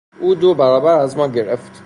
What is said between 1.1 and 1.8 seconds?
ما گرفت.